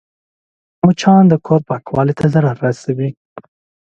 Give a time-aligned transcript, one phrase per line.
[0.85, 3.09] مچان د کور پاکوالي ته ضرر رسوي